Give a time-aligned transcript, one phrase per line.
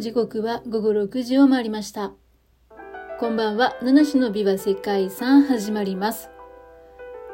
[0.00, 2.12] 時刻は午後6時を回りました。
[3.18, 6.30] こんばんは、七種の美は世界遺産始まります。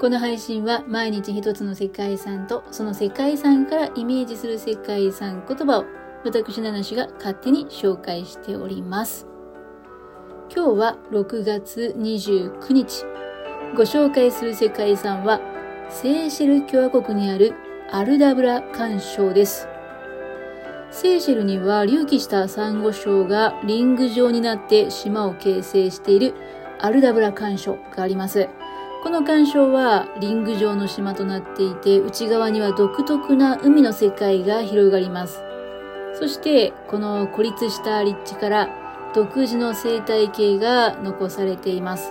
[0.00, 5.84] この配信は毎日一つの世界遺産とその世界遺産からイメージする世界遺産言葉を
[6.24, 9.28] 私七種が勝手に紹介しております。
[10.52, 13.04] 今日は6月29日。
[13.76, 15.40] ご紹介する世界遺産は
[15.88, 17.54] セーシェル共和国にある
[17.92, 19.68] アルダブラ干渉です。
[20.96, 26.34] セーシェルには隆起したサンゴ礁がリング状になって島を形成している
[26.80, 28.48] アルダブラ干渉があります。
[29.02, 35.42] この干渉はリング状の島となっていて、内側には独特な海の世界が広がります。
[36.18, 38.70] そして、この孤立した立地から
[39.14, 42.10] 独自の生態系が残されています。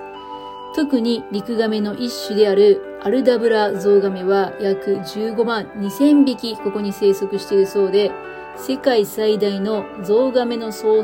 [0.75, 8.11] 特に陸亀の一種であるアルダブラゾウガメは約15万2000匹ここに生息しているそうで、
[8.57, 11.03] 世界最大のゾウガメの生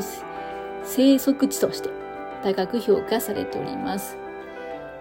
[1.18, 1.90] 息地として
[2.42, 4.18] 高く評価されております。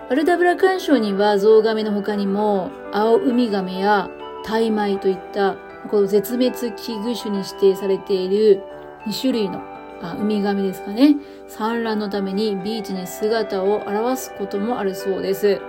[0.10, 4.10] アルダブラ干渉にはゾウガメの他にも青ウミガメや
[4.44, 5.56] タイマイといった
[5.90, 8.62] この絶滅危惧種に指定されている
[9.08, 9.62] 2種類の
[10.02, 11.16] あウミガメですかね。
[11.48, 15.62] 産卵のためにビーチに姿を現すこともあるそうです。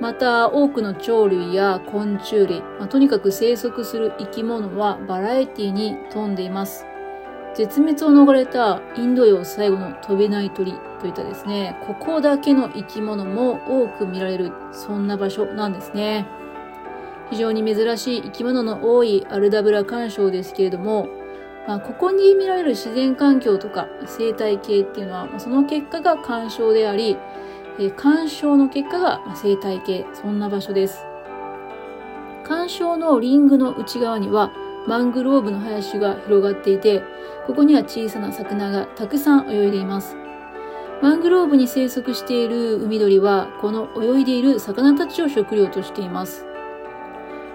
[0.00, 6.86] また、多くの鳥類や昆虫類、まあ、とにかく生息する生き物はバラエティに富んでいます。
[7.54, 16.26] 絶滅を逃れたインド洋最後の飛べない鳥といったですね、ここだけの生き物も多く見られる、そんな場所なんですね。
[17.30, 21.08] 非常に珍しい生き物の多いアルダブラ干渉ですけれども、
[21.66, 27.16] まあ、ここに見られる自然環境とか生態系っていうのは、その結果が干渉であり、
[27.78, 31.04] え干渉の結果が生態系、そんな場所です。
[32.44, 34.52] 干渉のリングの内側には
[34.86, 37.02] マングローブの林が広がっていて、
[37.46, 40.16] ここには小さな魚がたくさん泳いでいます。
[41.02, 46.46] マングローブに生息している海鳥は、この泳いでいる魚たちを食料としています。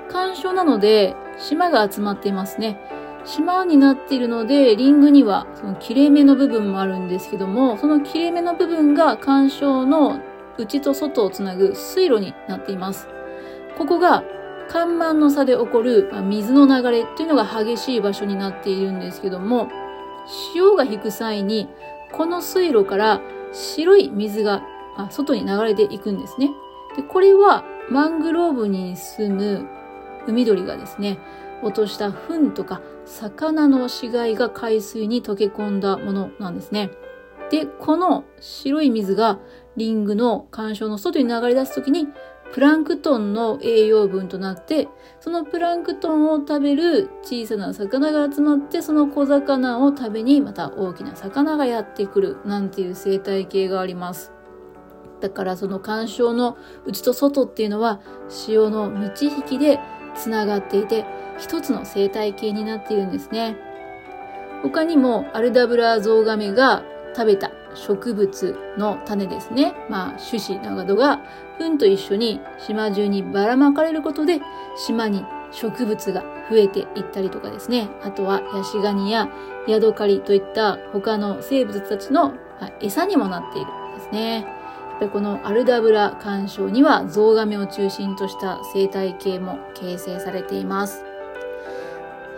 [0.10, 2.80] 干渉なので、島が集まっていますね。
[3.26, 10.20] 島になっているので、リングにはその切れ目の部分もあるんですけども、その切れ目の部分が干渉の
[10.58, 13.08] 内と外をつなぐ水路になっています。
[13.78, 14.24] ここが
[14.70, 19.70] 干満の差で起こる水の流れっていうのが激しい場所になっているんですけども、
[20.54, 21.68] 潮が引く際に、
[22.12, 23.22] この水路から
[23.52, 24.64] 白い水が
[25.10, 26.52] 外に流れていくんですね。
[26.96, 29.68] で、これはマングローブに住む
[30.28, 31.20] 海鳥がですね、
[31.64, 36.92] 落とした糞とか魚の死骸が海水に溶け込んだものなんですね。
[37.50, 39.40] で、この白い水が
[39.76, 42.08] リングの干渉の外に流れ出すときに
[42.54, 44.88] プランクトンの栄養分となって、
[45.20, 54.34] そのプランクトンを食べる小さな魚が集まって、その小魚を食べにまた大きな魚がやってくるなんていう生態系があります。
[55.22, 59.80] だからその干渉の内と外っていうのは潮の満ち引きで
[60.16, 61.06] つながっていて、
[61.38, 63.56] 一つの生態系になっているんですね。
[64.62, 66.84] 他にもアルダブラゾウガメが
[67.16, 69.74] 食べた植物の種ですね。
[69.90, 71.20] まあ種子などが
[71.58, 74.40] 糞と一緒に島中にばらまかれることで
[74.78, 77.90] 島に植物が増えていったりとかですね。
[78.04, 79.30] あとはヤシガニや
[79.68, 82.34] ヤドカリといった他の生物たちの
[82.80, 84.61] 餌にもなっているんですね。
[85.02, 91.04] ぱりこのアルダブラ干渉にはゾウガメを中心とした生態系も形成されています。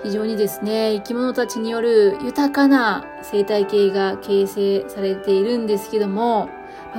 [0.03, 6.49] 非常にですね、生き物たちによる豊かな生態系が形成されているんですけども、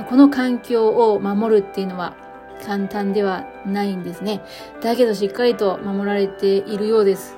[0.07, 2.15] この環境を守るっていうのは
[2.63, 4.41] 簡単ではないんですね。
[4.81, 7.37] だけどしっかりと守られているようです。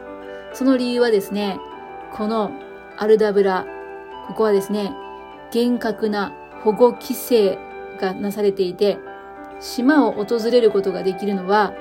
[0.54, 1.60] その理由はですね、
[2.12, 2.52] この
[2.98, 3.66] アルダブラ、
[4.28, 4.94] ここはですね、
[5.52, 6.34] 厳格な
[6.64, 7.58] 保護規制
[7.98, 8.98] がなされていて、
[9.60, 11.74] 島を訪れることができるのは、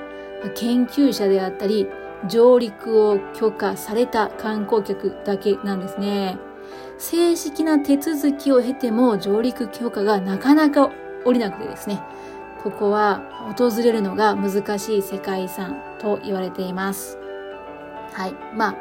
[0.55, 1.87] 研究者であったり、
[2.27, 6.37] 上陸を許可された観光客だけなんですね。
[6.97, 10.89] 正式な手続きを経ても上陸許可がなかなか
[11.25, 12.01] 降りなくてですね、
[12.63, 13.21] ここは
[13.57, 17.17] 訪れるのが難しい世界遺産と言われています。
[18.13, 18.33] はい。
[18.55, 18.75] まあ、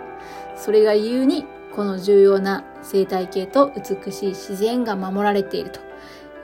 [0.57, 1.45] それが理由に、
[1.75, 5.86] この重要な生態系と美しい自然が守られていると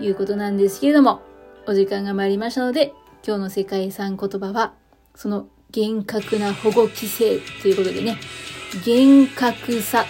[0.03, 1.23] いうことなんですけれども、
[1.67, 2.93] お時間が参りましたので、
[3.27, 4.75] 今日の世界遺産言葉は、
[5.15, 8.19] その厳格な保護規制ということでね、
[8.85, 10.05] 厳格さ、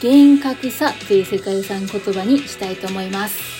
[0.00, 3.57] 厳格さという世界遺産言葉にしたいと思います。